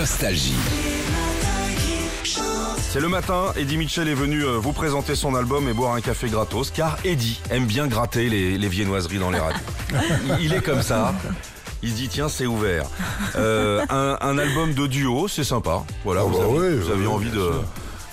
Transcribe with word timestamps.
Nostalgie. 0.00 0.54
C'est 2.78 3.00
le 3.00 3.08
matin, 3.08 3.52
Eddie 3.54 3.76
Mitchell 3.76 4.08
est 4.08 4.14
venu 4.14 4.42
euh, 4.46 4.52
vous 4.56 4.72
présenter 4.72 5.14
son 5.14 5.34
album 5.34 5.68
et 5.68 5.74
boire 5.74 5.92
un 5.92 6.00
café 6.00 6.30
gratos, 6.30 6.70
car 6.70 6.96
Eddie 7.04 7.38
aime 7.50 7.66
bien 7.66 7.86
gratter 7.86 8.30
les, 8.30 8.56
les 8.56 8.68
viennoiseries 8.68 9.18
dans 9.18 9.28
les 9.30 9.38
radios. 9.38 9.60
Il- 10.38 10.46
Il 10.46 10.54
est 10.54 10.62
comme 10.64 10.80
ça. 10.80 11.12
Il 11.82 11.90
se 11.90 11.96
dit 11.96 12.08
tiens 12.08 12.30
c'est 12.30 12.46
ouvert. 12.46 12.86
Euh, 13.36 13.84
un, 13.90 14.16
un 14.22 14.38
album 14.38 14.72
de 14.72 14.86
duo, 14.86 15.28
c'est 15.28 15.44
sympa. 15.44 15.84
Voilà, 16.02 16.22
Ah 16.22 16.24
vous, 16.24 16.38
bah 16.38 16.44
avez- 16.44 16.76
vous 16.78 16.86
oui, 16.86 16.92
aviez 16.94 17.06
envie 17.06 17.28
bien 17.28 17.34
de 17.42 17.50
sûr. 17.50 17.64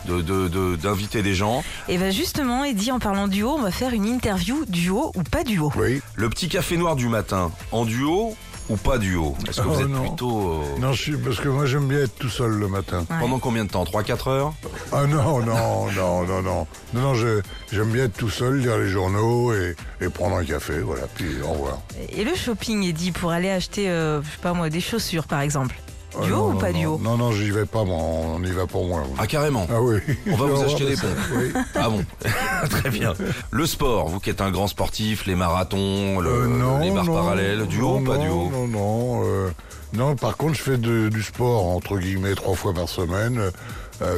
de- 0.08 0.22
de- 0.22 0.48
de- 0.50 0.76
d'inviter 0.76 1.22
des 1.22 1.36
gens. 1.36 1.64
Et 1.88 1.98
ben 1.98 2.12
justement, 2.12 2.66
Eddie, 2.66 2.92
en 2.92 3.00
parlant 3.00 3.30
duo, 3.30 3.56
on 3.58 3.62
va 3.62 3.72
faire 3.72 3.94
une 3.94 4.06
interview 4.06 4.66
duo 4.68 5.14
ou 5.16 5.24
pas 5.24 5.46
duo? 5.46 5.72
Oui. 5.78 6.02
Le 6.16 6.30
petit 6.30 6.50
café 6.50 6.76
noir 6.76 6.98
du 6.98 7.08
matin, 7.08 7.50
en 7.72 7.86
duo 7.86 8.36
ou 8.70 8.76
pas 8.78 8.98
duo 8.98 9.36
Est-ce 9.48 9.62
que 9.62 9.68
vous 9.68 9.76
Oh, 9.78 9.82
êtes 9.82 9.88
non. 9.90 10.02
plutôt... 10.08 10.52
euh, 10.62 10.80
Non, 10.80 10.94
je 10.94 11.02
suis, 11.02 11.18
parce 11.18 11.40
que 11.40 11.48
moi 11.50 11.66
j'aime 11.66 11.88
bien 11.88 12.00
être 12.04 12.16
tout 12.18 12.30
seul 12.30 12.52
le 12.52 12.68
matin. 12.68 13.06
Ouais. 13.10 13.16
Pendant 13.20 13.40
combien 13.40 13.64
de 13.66 13.70
temps? 13.70 13.84
3-4 13.84 14.30
heures? 14.30 14.54
Ah 14.92 15.06
non, 15.08 15.40
non, 15.42 15.88
non, 15.92 16.24
non, 16.26 16.42
non. 16.42 16.68
Non, 16.94 17.02
non, 17.02 17.14
je- 17.16 17.42
j'aime 17.72 17.92
bien 17.92 18.06
être 18.06 18.18
tout 18.18 18.30
seul, 18.30 18.60
lire 18.60 18.78
les 18.78 18.90
journaux 18.90 19.54
et, 19.54 19.76
et 20.02 20.10
prendre 20.10 20.36
un 20.38 20.44
café, 20.46 20.80
voilà, 20.80 21.04
puis 21.16 21.42
au 21.44 21.52
revoir. 21.52 21.80
Et 22.10 22.24
le 22.24 22.36
shopping, 22.36 22.84
Eddie, 22.84 23.12
pour 23.12 23.32
aller 23.32 23.50
acheter, 23.50 23.90
euh, 23.90 24.22
je 24.22 24.28
sais 24.30 24.38
pas 24.42 24.54
moi, 24.54 24.70
des 24.70 24.82
chaussures 24.82 25.28
par 25.28 25.42
exemple. 25.42 25.76
Ah 26.20 26.26
Duo 26.26 26.36
non, 26.38 26.46
ou 26.48 26.54
non, 26.54 26.60
pas 26.60 26.72
non. 26.72 26.80
duo 26.80 27.00
Non, 27.02 27.18
non, 27.18 27.32
j'y 27.32 27.52
vais 27.52 27.66
pas, 27.66 27.84
moi, 27.84 27.98
on 28.00 28.44
y 28.44 28.52
va 28.52 28.66
pour 28.68 28.86
moi. 28.88 29.04
Ah 29.18 29.28
carrément 29.28 29.68
Ah 29.70 29.82
oui. 29.82 29.98
On 30.32 30.36
va 30.36 30.46
vous 30.48 30.62
acheter 30.66 30.86
des 30.86 30.96
pompes. 30.96 31.10
Oui. 31.36 31.52
Ah 31.76 31.90
bon, 31.90 32.04
très 32.70 32.90
bien. 32.90 33.14
Le 33.52 33.66
sport, 33.66 34.08
vous 34.10 34.20
qui 34.20 34.30
êtes 34.30 34.42
un 34.42 34.52
grand 34.52 34.68
sportif, 34.68 35.26
les 35.26 35.36
marathons, 35.36 36.20
le- 36.20 36.30
Euh, 36.30 36.48
non, 36.48 36.80
les 36.80 36.92
barres 36.92 37.06
non, 37.06 37.14
parallèles, 37.14 37.66
duo 37.68 37.88
non, 37.88 38.02
ou 38.02 38.04
pas 38.06 38.18
non, 38.18 38.24
duo 38.24 38.50
Non, 38.52 38.68
non, 38.68 39.22
euh, 39.26 39.50
non. 39.94 40.16
Par 40.16 40.38
contre, 40.38 40.54
je 40.56 40.62
fais 40.62 40.78
de- 40.78 41.10
du 41.10 41.22
sport 41.24 41.66
entre 41.68 41.98
guillemets 41.98 42.36
trois 42.36 42.56
fois 42.56 42.74
par 42.74 42.88
semaine, 42.90 43.40
euh, 43.40 43.52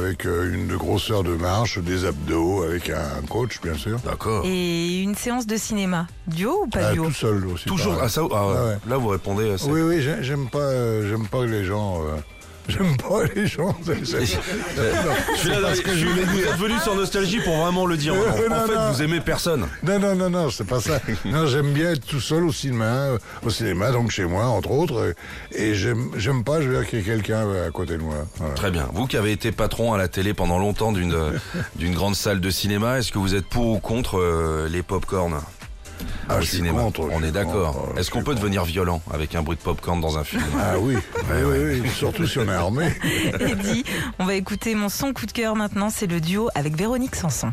avec 0.04 0.26
euh, 0.26 0.52
une 0.52 0.76
grosseur 0.76 1.22
de 1.22 1.34
marche, 1.36 1.78
des 1.78 2.04
abdos, 2.04 2.62
avec 2.62 2.90
un 2.90 3.22
coach 3.28 3.60
bien 3.62 3.74
sûr. 3.74 3.98
D'accord. 4.04 4.42
Et 4.44 5.00
une 5.02 5.14
séance 5.14 5.46
de 5.46 5.56
cinéma, 5.56 6.06
duo 6.26 6.64
ou 6.64 6.66
pas 6.68 6.80
Ah, 6.88 6.92
duo 6.92 7.06
tout 7.06 7.12
seul 7.12 7.46
aussi. 7.46 7.64
Toujours 7.64 7.94
pareil. 7.94 8.06
ah, 8.06 8.08
ça, 8.10 8.22
ah, 8.30 8.34
Ah 8.34 8.64
ouais. 8.66 8.76
Là, 8.88 8.96
vous 8.98 9.08
répondez. 9.08 9.44
euh, 9.44 9.56
c'est- 9.58 9.70
Oui, 9.70 9.80
oui, 9.80 10.02
j'ai- 10.02 10.22
j'aime 10.22 10.48
pas, 10.50 10.58
euh, 10.58 11.08
j'aime 11.08 11.26
pas 11.26 11.46
les 11.46 11.64
gens. 11.64 12.02
euh, 12.02 12.16
j'aime 12.70 12.96
pas 12.96 13.24
les 13.34 13.46
gens. 13.46 13.74
Je 13.86 13.94
suis 13.94 14.36
venu 16.58 16.78
sur 16.82 16.94
Nostalgie 16.94 17.40
pour 17.40 17.56
vraiment 17.56 17.86
le 17.86 17.96
dire. 17.96 18.14
Euh, 18.14 18.46
en 18.46 18.50
non, 18.50 18.66
fait, 18.66 18.74
non. 18.74 18.92
vous 18.92 19.02
aimez 19.02 19.20
personne. 19.20 19.66
Non, 19.82 19.98
non, 19.98 20.14
non, 20.14 20.30
non, 20.30 20.50
c'est 20.50 20.66
pas 20.66 20.80
ça. 20.80 21.00
Non, 21.24 21.46
j'aime 21.46 21.72
bien 21.72 21.92
être 21.92 22.06
tout 22.06 22.20
seul 22.20 22.44
au 22.44 22.52
cinéma, 22.52 22.84
euh, 22.84 23.18
au 23.44 23.50
cinéma, 23.50 23.90
donc 23.90 24.10
chez 24.10 24.24
moi, 24.24 24.46
entre 24.46 24.70
autres. 24.70 25.14
Et 25.52 25.74
j'aime, 25.74 26.10
j'aime 26.16 26.44
pas, 26.44 26.60
je 26.60 26.68
veux 26.68 26.78
dire 26.78 26.88
qu'il 26.88 27.00
y 27.00 27.02
ait 27.02 27.04
quelqu'un 27.04 27.46
euh, 27.46 27.68
à 27.68 27.70
côté 27.70 27.96
de 27.96 28.02
moi. 28.02 28.26
Voilà. 28.36 28.54
Très 28.54 28.70
bien. 28.70 28.88
Vous 28.92 29.06
qui 29.06 29.16
avez 29.16 29.32
été 29.32 29.52
patron 29.52 29.92
à 29.92 29.98
la 29.98 30.08
télé 30.08 30.34
pendant 30.34 30.58
longtemps 30.58 30.92
d'une 30.92 31.94
grande 31.94 32.14
salle 32.14 32.40
de 32.40 32.50
cinéma, 32.50 32.98
est-ce 32.98 33.12
que 33.12 33.18
vous 33.18 33.34
êtes 33.34 33.46
pour 33.46 33.66
ou 33.66 33.78
contre 33.78 34.18
euh, 34.18 34.68
les 34.68 34.82
pop-corn 34.82 35.40
Ah, 36.32 36.38
au 36.38 36.42
cinéma 36.42 36.82
contre, 36.82 37.02
On 37.12 37.22
est 37.22 37.32
d'accord. 37.32 37.92
Est-ce 37.96 38.10
qu'on 38.10 38.22
peut 38.22 38.34
devenir 38.34 38.64
violent 38.64 39.02
avec 39.12 39.34
un 39.34 39.42
bruit 39.42 39.56
de 39.56 39.62
pop-corn 39.62 40.00
dans 40.00 40.16
un 40.18 40.24
film 40.24 40.42
Ah 40.60 40.78
oui, 40.78 40.96
oui, 40.96 41.42
oui, 41.44 41.80
oui, 41.82 41.90
surtout 41.90 42.26
si 42.26 42.38
on 42.38 42.46
est 42.48 42.52
armé. 42.54 42.92
Eddie, 43.40 43.84
on 44.18 44.24
va 44.24 44.34
écouter 44.34 44.74
mon 44.74 44.88
son 44.88 45.12
coup 45.12 45.26
de 45.26 45.32
cœur 45.32 45.56
maintenant, 45.56 45.90
c'est 45.90 46.06
le 46.06 46.20
duo 46.20 46.48
avec 46.54 46.76
Véronique 46.76 47.16
Sanson. 47.16 47.50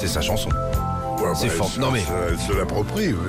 C'est 0.00 0.08
sa 0.08 0.20
chanson. 0.20 0.48
Ouais, 0.50 1.32
C'est 1.34 1.48
bah, 1.48 1.52
fort. 1.54 1.70
elle 1.74 1.80
Non, 1.80 1.88
se- 1.88 1.92
mais- 1.92 2.04
Elle 2.30 2.38
se 2.38 2.52
l'approprie, 2.58 3.08
oui. 3.12 3.28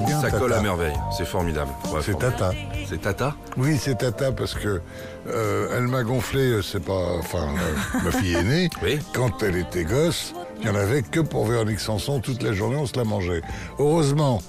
Bien. 0.00 0.20
Ça 0.20 0.26
Tata. 0.28 0.38
colle 0.38 0.52
à 0.52 0.60
merveille. 0.60 0.96
C'est 1.16 1.26
formidable. 1.26 1.70
Ouais, 1.92 2.00
C'est. 2.02 2.18
Tata. 2.18 2.50
C'est 2.88 3.00
Tata 3.00 3.34
Oui, 3.56 3.78
c'est 3.80 3.98
Tata 3.98 4.32
parce 4.32 4.54
que 4.54 4.80
euh, 5.28 5.76
elle 5.76 5.88
m'a 5.88 6.02
gonflé, 6.04 6.40
euh, 6.40 6.62
c'est 6.62 6.84
pas, 6.84 7.16
enfin, 7.18 7.48
euh, 7.48 7.98
ma 8.04 8.10
fille 8.12 8.34
aînée. 8.34 8.70
Oui. 8.82 8.98
Quand 9.12 9.42
elle 9.42 9.56
était 9.56 9.84
gosse, 9.84 10.34
il 10.60 10.66
y 10.66 10.70
en 10.70 10.74
avait 10.76 11.02
que 11.02 11.20
pour 11.20 11.46
Véronique 11.46 11.80
Sanson 11.80 12.20
toute 12.20 12.42
la 12.42 12.52
journée, 12.52 12.76
on 12.76 12.86
se 12.86 12.96
la 12.96 13.04
mangeait. 13.04 13.42
Heureusement, 13.78 14.40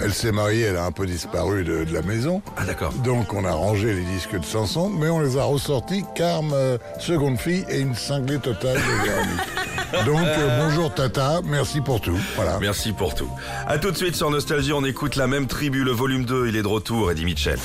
elle 0.00 0.12
s'est 0.12 0.32
mariée, 0.32 0.62
elle 0.64 0.76
a 0.76 0.84
un 0.84 0.92
peu 0.92 1.06
disparu 1.06 1.64
de, 1.64 1.84
de 1.84 1.92
la 1.94 2.02
maison. 2.02 2.42
Ah 2.56 2.64
d'accord. 2.64 2.92
Donc 3.04 3.32
on 3.32 3.44
a 3.44 3.52
rangé 3.52 3.94
les 3.94 4.04
disques 4.04 4.38
de 4.38 4.44
Sanson, 4.44 4.88
mais 4.90 5.08
on 5.08 5.20
les 5.20 5.36
a 5.36 5.44
ressortis 5.44 6.04
car 6.14 6.42
ma 6.42 6.78
seconde 7.00 7.38
fille 7.38 7.64
est 7.68 7.80
une 7.80 7.94
cinglée 7.94 8.38
totale 8.38 8.76
de 8.76 9.06
Véronique. 9.06 9.40
Donc 10.06 10.20
euh, 10.20 10.64
bonjour 10.64 10.92
Tata, 10.92 11.40
merci 11.44 11.80
pour 11.80 12.00
tout. 12.00 12.18
Voilà. 12.36 12.58
Merci 12.60 12.92
pour 12.92 13.14
tout. 13.14 13.30
À 13.66 13.78
tout 13.78 13.90
de 13.90 13.96
suite 13.96 14.16
sur 14.16 14.30
Nostalgie, 14.30 14.72
on 14.72 14.84
écoute 14.84 15.16
la 15.16 15.26
même 15.26 15.46
tribu, 15.46 15.84
le 15.84 15.92
volume 15.92 16.24
2, 16.24 16.48
il 16.48 16.56
est 16.56 16.62
de 16.62 16.66
retour, 16.68 17.10
Eddie 17.10 17.24
Mitchell. 17.24 17.58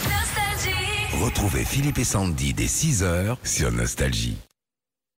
Retrouvez 1.21 1.63
Philippe 1.63 1.99
et 1.99 2.03
Sandy 2.03 2.53
dès 2.53 2.65
6h 2.65 3.35
sur 3.43 3.71
Nostalgie. 3.71 4.37